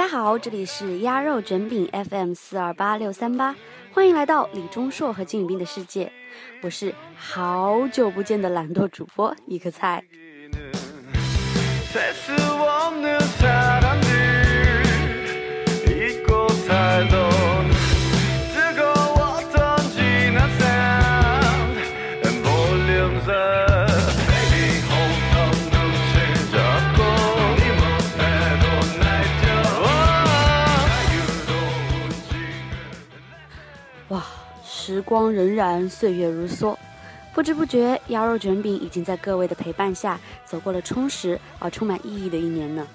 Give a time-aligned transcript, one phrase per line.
[0.00, 3.54] 大家好，这里是鸭肉卷饼 FM 四二八六三八，
[3.92, 6.10] 欢迎来到李钟硕和金宇彬的世界。
[6.62, 10.02] 我是好久不见的懒惰主播一颗菜。
[35.10, 36.76] 光荏苒，岁月如梭，
[37.34, 42.86] 不知不觉，鸭肉卷饼已经在各位的陪伴下走过了充实而充满意义的一年呢。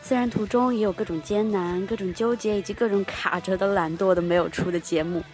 [0.00, 5.24] 虽然途中也有各种艰难、各种纠结以及各种卡着的懒惰的没有出的节目，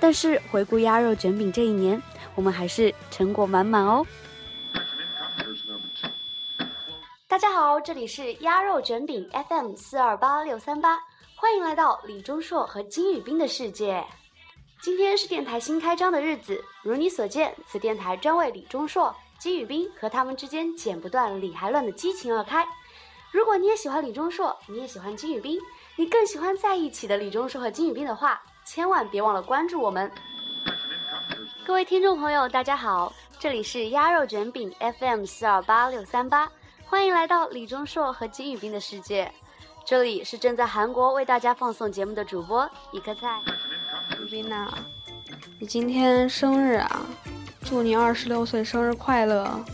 [0.00, 2.02] 但是回顾鸭肉卷饼这一年，
[2.34, 4.04] 我们还是成果满满哦。
[7.28, 10.98] 大家好，这里是鸭肉卷饼 FM 四二八六三八，
[11.36, 14.04] 欢迎来到李钟硕和金宇彬的世界。
[14.82, 22.64] 今天是电台新开张的日子，如你所见，此电台专为李钟硕、金宇彬和他们之间剪不断、理还乱的激情而开。
[23.32, 25.58] 如果你也喜欢李钟硕，你也喜欢金宇彬，
[25.96, 30.10] 你更喜欢在一起的李钟硕和金宇彬的话，千万别忘了关注我们。
[31.66, 36.48] 各位听众朋友，大家好，这里是鸭肉卷饼 FM 四二八六三八，
[36.84, 39.32] 欢迎来到李钟硕和金宇彬的世界。
[39.84, 43.40] 这里是正在韩国为大家放送节目的主播一颗菜。
[44.26, 44.66] 宇彬呐，
[45.60, 47.06] 你今天生日啊！
[47.64, 49.64] 祝你二十六岁生日快乐！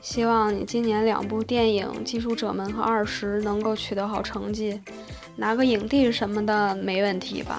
[0.00, 4.80] 希望你今年两部电影《技术者们》和《二十》能够取得好成绩，
[5.34, 7.58] 拿个影帝什么的没问题吧？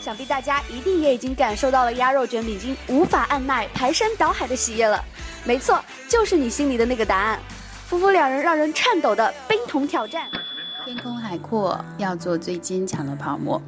[0.00, 4.98] 想必大家一定也已经感受到了鸭肉卷饼君无法按耐、排山倒海的喜悦了。
[5.44, 5.78] 没错，
[6.08, 7.38] 就是你心里的那个答案。
[7.86, 10.26] 夫妇两人让人颤抖的冰桶挑战。
[10.86, 13.60] 天空海阔，要做最坚强的泡沫。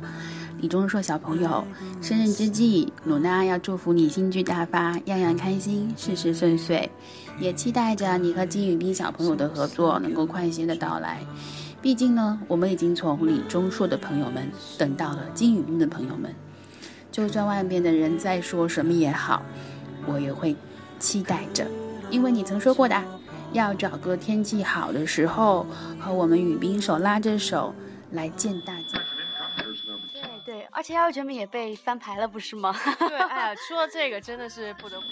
[0.59, 1.63] 李钟硕小朋友，
[2.01, 6.89] 生日之际，鲁娜要祝福你新剧大发，样样开心，事事顺遂，
[7.39, 11.21] 也期待着你和金宇彬小朋友的合作能够快一些的到来。
[11.83, 16.35] 毕竟呢，我们已经从李钟硕的朋友们等到了金宇彬的朋友们。
[17.13, 19.43] 就算外面的人在说什么也好，
[20.07, 20.57] 我也会
[20.99, 21.67] 期待着，
[22.11, 23.01] 因为你曾说过的，
[23.53, 25.67] 要找个天气好的时候，
[26.01, 27.75] 和我们宇彬手拉着手
[28.13, 28.99] 来见大家。
[30.77, 32.77] 对，而且亚洲卷饼也被翻牌了，不是吗？
[32.99, 35.07] 对，哎呀，说到这个，真的是不得不。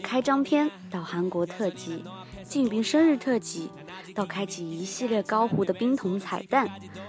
[0.00, 2.02] 开张篇到韩国特辑，
[2.44, 3.70] 金宇彬生日特辑，
[4.14, 6.68] 到开启一系列高糊的冰桶彩蛋，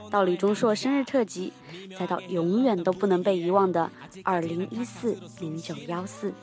[0.09, 1.53] 到李钟硕生日特辑，
[1.97, 3.90] 再到永远都不能被遗忘的
[4.24, 6.34] 二零一四零九幺四，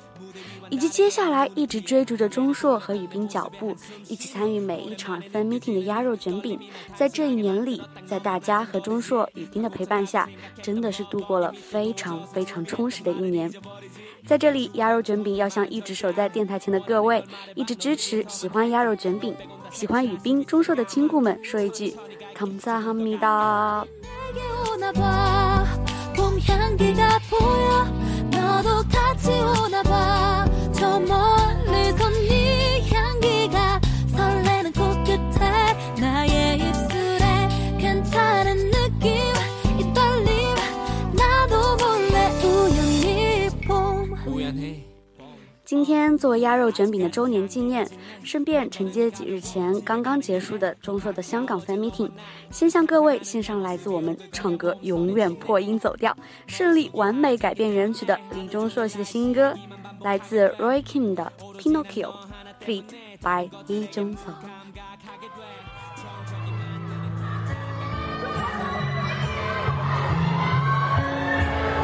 [0.71, 3.77] 以及接下来一直追逐着钟硕和宇彬脚步，
[4.09, 6.59] 一起参与每一场 fan meeting 的鸭肉卷饼，
[6.97, 10.29] 在这一年里，在大家和钟硕、宇彬的陪伴下，
[10.63, 13.53] 真的是度过了非常非常充实的一年。
[14.28, 17.24] 在这里，鸭肉卷饼要向一直守在电台前的各位，
[17.56, 19.36] 一直支持、喜欢鸭肉卷饼、
[19.72, 21.96] 喜欢雨冰、钟硕的亲故们说一句：
[22.36, 23.86] 감사합니 다。
[45.65, 47.87] 今天作为鸭肉卷饼的周年纪念，
[48.25, 52.11] 顺便承接几日前刚刚结束的中硕的香港 fan meeting，
[52.51, 56.17] 先向各位献上来自我们唱歌永远破音走调，
[56.47, 59.55] 顺利完美改变原曲的李钟硕系的新歌，
[60.01, 62.85] 来自 Roy Kim 的 Pinocchio，feat
[63.21, 64.33] by 李钟硕。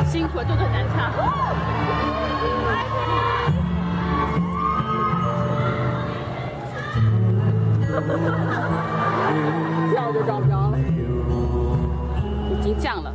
[0.06, 1.63] 辛苦，都很难唱。
[9.94, 10.78] 叫就找不着了，
[12.50, 13.12] 已经降了。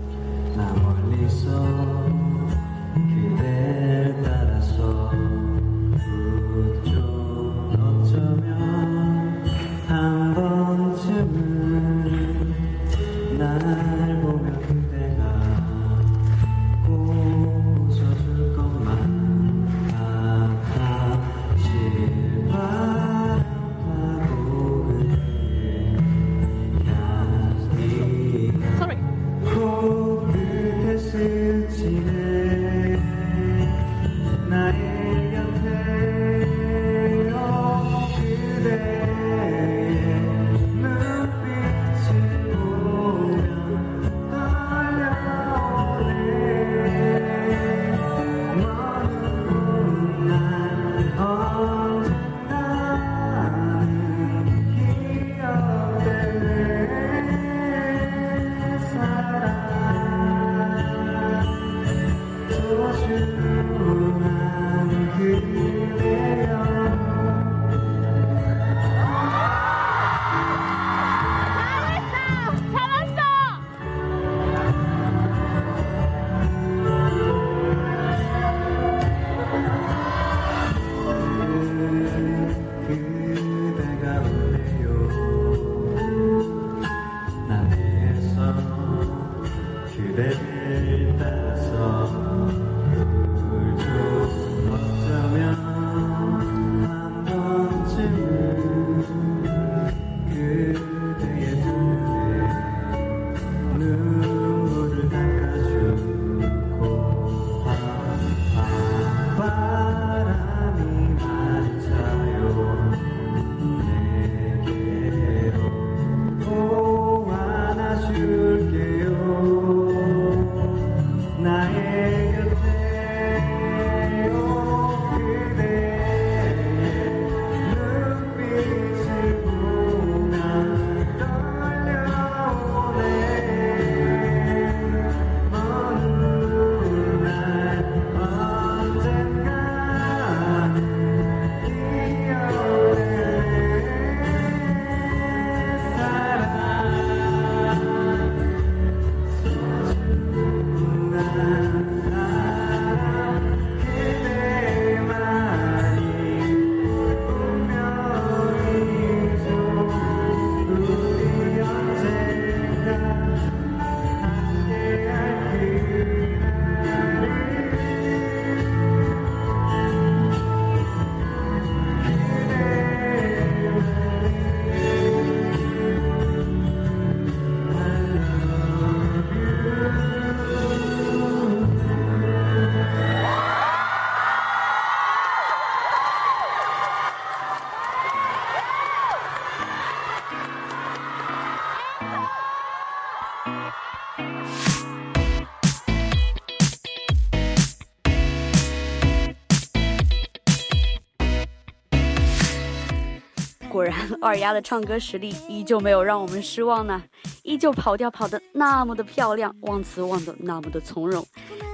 [203.70, 207.02] 果然二丫的唱歌实力依旧没有让我们失望呢。
[207.44, 211.26] 依旧跑调跑的那么的漂亮忘词忘的那么的从容。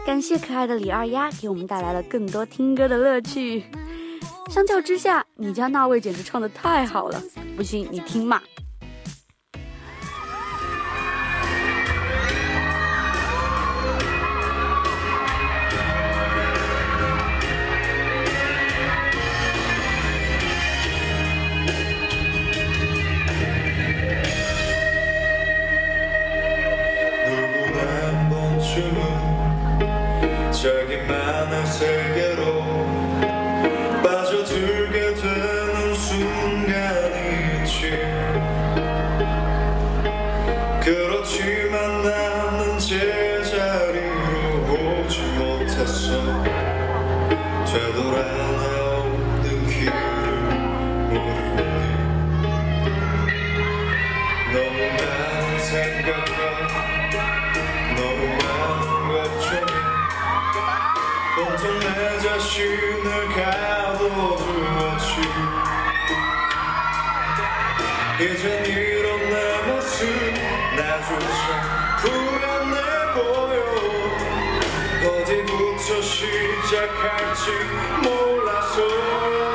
[0.05, 3.63] 感谢可爱的李二丫给我们带来了更多听歌的乐趣。
[4.49, 7.21] 相较之下你家那位简直唱的太好了。
[7.55, 8.41] 不信你听嘛。
[28.75, 29.14] true.
[75.85, 77.51] 어디부터 시작할지
[78.03, 79.54] 몰라서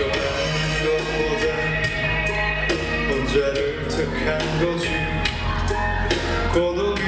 [0.00, 1.44] 상처받는 것보다
[3.10, 4.88] 혼자를 택한 거지.
[6.54, 6.99] 고독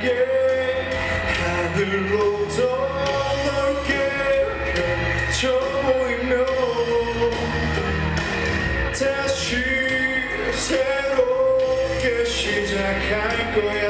[0.00, 0.08] 날개
[1.36, 2.58] 하늘로 더
[3.44, 3.90] 넓게
[4.72, 6.32] 펼쳐 보이며
[8.92, 9.56] 다시
[10.52, 13.89] 새롭게 시작할 거야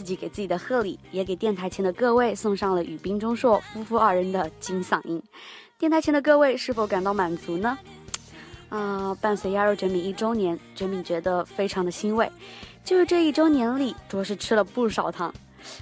[0.00, 5.22] 自己给自己的贺礼，也给电台前的各位送上了与冰中硕夫妇二人的金嗓音。
[5.76, 7.76] 电台前的各位是否感到满足呢？
[8.70, 12.32] 啊、伴随鸭肉卷饼一周年，卷饼觉得非常的欣慰。
[12.82, 15.30] 就是这一周年里，着实吃了不少糖。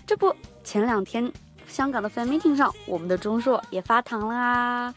[0.04, 0.34] 这不，
[0.64, 1.32] 前两天
[1.68, 4.92] 香港的 fan meeting 上，我们的钟硕也发糖了啊！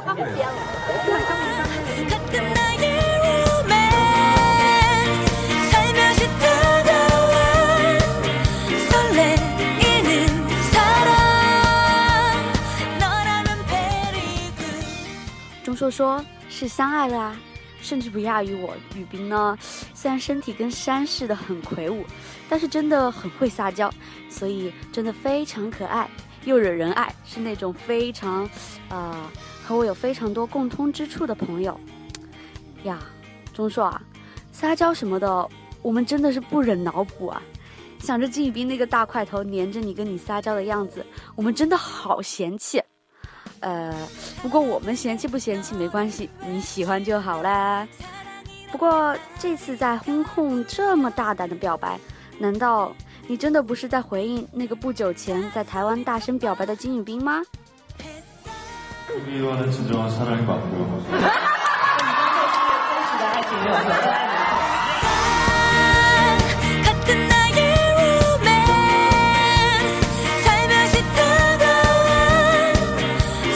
[15.63, 17.39] 钟硕说是相爱了啊，
[17.81, 18.75] 甚至不亚于我。
[18.93, 19.57] 雨冰呢，
[19.93, 22.05] 虽然身体跟山似的很魁梧，
[22.49, 23.89] 但是真的很会撒娇，
[24.29, 26.09] 所以真的非常可爱，
[26.43, 28.43] 又惹人爱，是那种非常
[28.89, 29.31] 啊。
[29.71, 31.79] 和我有非常多共通之处的朋友。
[32.83, 32.99] 呀，
[33.53, 34.01] 钟硕啊，
[34.51, 35.49] 撒娇什么的，
[35.81, 37.41] 我们真的是不忍脑补啊。
[37.99, 42.81] 想着金宇彬那个大块头黏着你跟你撒娇的样子，我们真的好嫌弃。”
[43.61, 43.95] 呃，
[44.41, 47.87] 不过我们嫌弃不嫌弃没关系，你喜欢就好啦。
[48.71, 51.99] 不过这次在轰控这么大胆的表白，
[52.39, 52.91] 难道
[53.27, 57.41] 你真的不是在回应那个不久前在台湾大声表白的金宇彬吗？
[59.28, 61.04] 이거는 진정한 사랑인 것 같고요.
[66.84, 67.58] 같은 나의
[68.38, 69.06] 로맨스
[70.44, 72.08] 살며시 다가와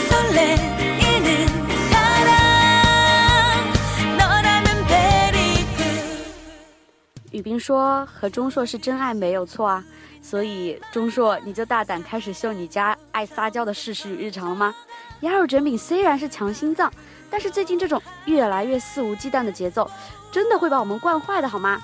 [0.09, 1.47] 설레이는
[1.89, 2.31] 사랑
[4.17, 6.01] 너라면 very good
[7.31, 9.83] 宇彬说和钟硕是真爱没有错啊，
[10.21, 14.73] 所以钟硕你就大胆开始秀你家爱撒娇的事实与日常了吗？
[15.20, 16.92] 鸭肉卷饼虽然是强心脏，
[17.30, 19.90] 但是最近这种越来越肆无忌惮的节奏，
[20.30, 21.80] 真的会把我们惯坏的好吗？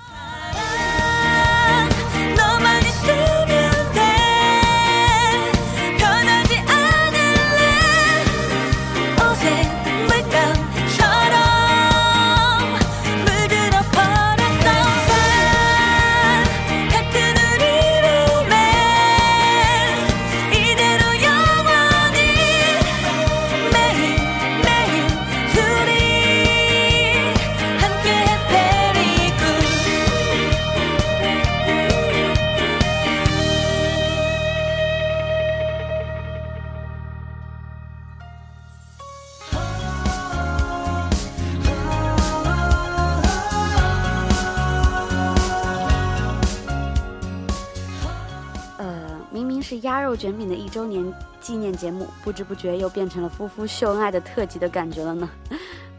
[49.72, 55.30] 是鸭肉卷饼的一周年纪念节目，不知不觉又变成了夫妇秀恩爱的特辑的感觉了呢。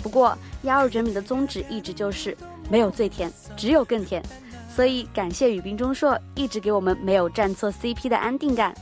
[0.02, 2.36] 不过鸭肉卷饼的宗旨一直就是
[2.70, 4.22] 没有最甜，只有更甜，
[4.74, 8.74] 所以感谢宇彬钟硕一直给我们没有站错 CP 的安定感。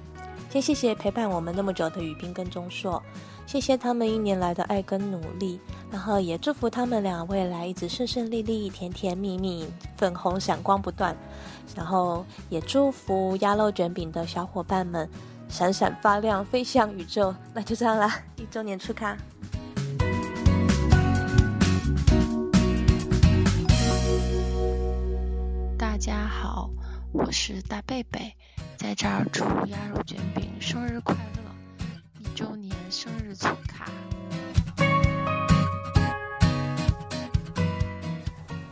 [0.51, 3.03] 先谢谢陪伴我们那么久的雨冰跟钟硕，
[3.47, 9.67] 谢谢他们一年来的爱跟努力，然后也祝福他们俩未来一直顺顺利利、甜甜蜜蜜、
[9.97, 11.17] 粉红闪光不断。
[11.77, 15.09] 然后也祝福鸭肉卷饼的小伙伴们
[15.49, 17.35] 闪闪发亮，飞向宇宙。
[17.53, 19.17] 那就这样啦，一周年出卡。
[27.11, 28.35] 我是大贝贝，
[28.77, 31.41] 在这儿祝鸭肉卷饼生日快乐，
[32.19, 33.89] 一周年生日축 하。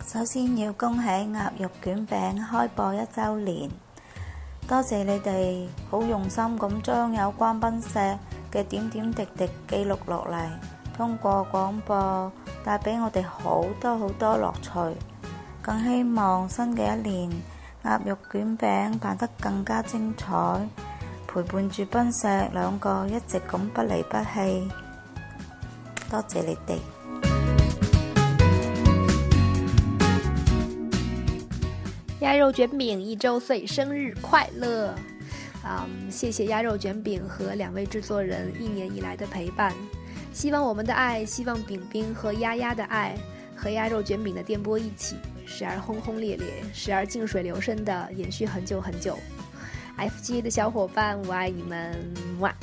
[0.07, 3.71] 首先要恭喜鴨肉卷餅開播一週年，
[4.69, 7.99] 多謝你哋好用心咁將有關賓石
[8.53, 10.47] 嘅點點滴滴記錄落嚟，
[10.95, 12.31] 通過廣播
[12.63, 14.95] 帶俾我哋好多好多樂趣。
[15.63, 17.31] 更希望新嘅一年
[17.87, 20.35] 鴨肉卷餅辦得更加精彩，
[21.29, 24.69] 陪伴住賓石兩個一直咁不離不棄。
[26.11, 26.81] 多謝你哋。
[32.19, 34.93] 鸭肉卷饼一周岁生日快乐！
[35.63, 39.73] 啊、谢谢鸭肉卷饼和两位制作人一年以来的陪伴。
[40.33, 43.17] 希望我们的爱，希望饼饼和丫丫的爱
[43.55, 45.15] 和鸭肉卷饼的电波一起，
[45.47, 49.19] 时而轰轰烈烈，时而静水流深的延续很久很久。
[49.97, 52.13] F G 的小伙伴，我爱你们！
[52.41, 52.55] 哇。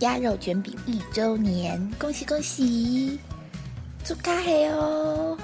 [0.00, 3.20] 鸭肉卷饼一周年，恭喜恭喜！
[4.04, 5.36] 祝卡黑哦！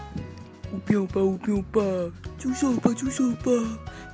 [0.73, 1.81] 五票吧，五票吧！
[2.39, 3.51] 住手吧，住手吧！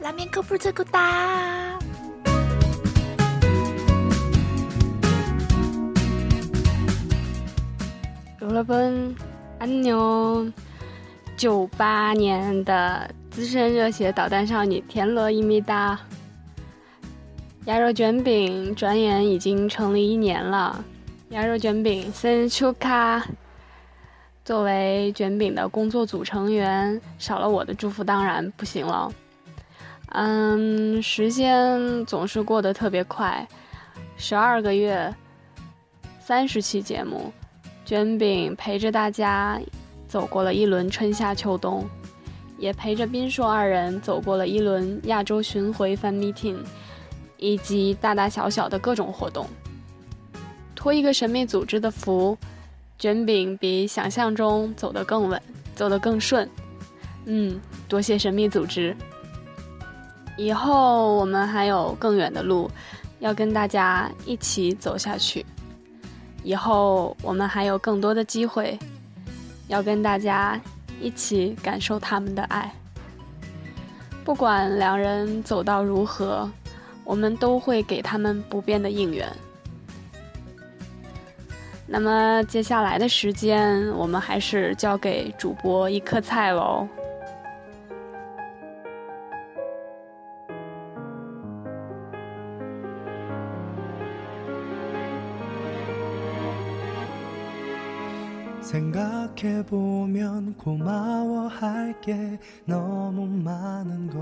[0.01, 1.78] 拉面可不这股大。
[8.49, 9.15] 罗本，
[9.59, 9.97] 安妞
[10.45, 10.53] 녕。
[11.37, 15.97] 九八年的资深热血导弹少女田螺伊米达，
[17.67, 20.85] 鸭肉卷饼转眼已经成立一年了。
[21.29, 23.25] 鸭肉卷饼森丘卡
[24.45, 29.13] 作为卷饼的工作组成员，少了我的祝福当然不行了。
[30.09, 33.47] 嗯，时间总是过得特别快，
[34.17, 35.15] 十二个月，
[36.19, 37.33] 三十期节目，
[37.89, 39.59] 卷饼陪着大家
[40.07, 41.89] 走过了一轮春夏秋冬，
[42.59, 46.59] 也陪着斌硕二人走过了一轮亚洲巡回 fan meeting，
[47.39, 49.47] 以及大大小小的各种活动。
[50.75, 52.37] 托一个神秘组织的福，
[52.99, 55.41] 卷饼比想象中走得更稳，
[55.75, 56.47] 走得更顺。
[57.25, 58.95] 嗯，多谢神秘组织。
[60.37, 62.71] 以后我们还有更远的路
[63.21, 65.43] 要跟大家一起走下去。
[66.43, 68.79] 以后我们还有更多的机会
[69.67, 70.59] 要跟大家
[71.01, 72.73] 一起感受他们的爱。
[74.25, 76.51] 不管两人走到如何，
[77.05, 79.27] 我们都会给他们不变的应援。
[81.87, 86.87] 那么接下来的时间，我们还是交给主播一颗菜喽。
[99.38, 104.20] 생각해보면 고마워할 게 너무 많은 걸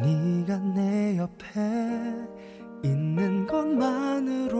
[0.00, 1.60] 네가 내 옆에
[2.82, 4.56] 있는 것만으로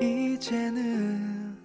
[0.00, 1.56] 이제는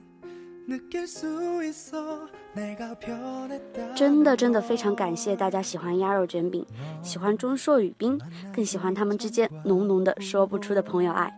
[0.68, 6.66] 느낄 수 있어 내가 변했다 真的真的非常感谢大家喜欢鸭肉卷饼，
[7.04, 8.20] 喜欢钟硕与冰，
[8.54, 11.32] 更喜欢他们之间浓浓的说不出的朋友爱。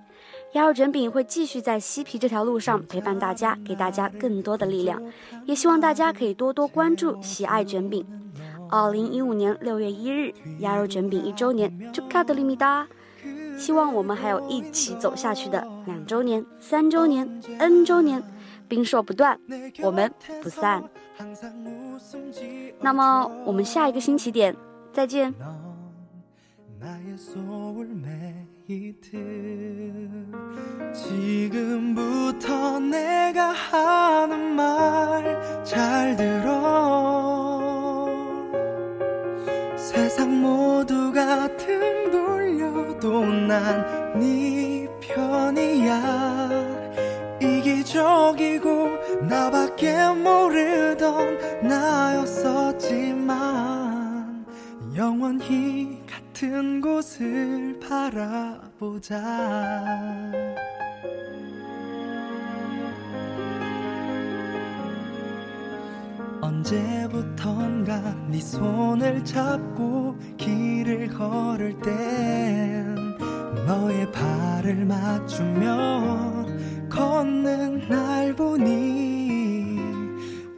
[0.52, 5.02] 鸭肉卷饼会继续在嬉皮这条路上陪伴大家，给大家更多的力量。
[5.44, 8.06] 也希望大家可以多多关注、喜爱卷饼。
[8.70, 12.86] 二零一五年六月一日，鸭肉卷饼一周年，祝卡德利米达！
[13.58, 17.28] 希望我们还有一起走下去的两周年、三周年、
[17.58, 18.22] N 周年，
[18.66, 19.38] 冰硕不断，
[19.82, 20.82] 我们不散。
[22.80, 24.56] 那么我们下一个新起点
[24.92, 25.32] 再见。
[28.66, 29.10] 소울메이트
[30.92, 38.06] 지금부터 내가 하는 말 잘 들어.
[39.76, 46.76] 세상 모두가 등 돌려도 난 네 편이야.
[47.40, 48.88] 이기적이고
[49.28, 53.26] 나밖에 모르던 나였었지만
[54.96, 56.05] 영원히
[56.36, 59.16] 같은 곳을 바라보자.
[66.42, 72.94] 언제부턴가 네 손을 잡고 길을 걸을 땐
[73.66, 76.44] 너의 발을 맞추며
[76.90, 79.78] 걷는 날 보니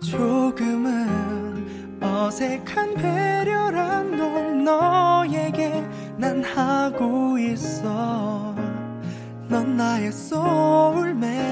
[0.03, 1.08] 조금은
[2.19, 5.85] 어색한 배려란 걸 너에게
[6.17, 8.57] 난 하고 있어.
[9.49, 11.49] 넌 나의 소울메이트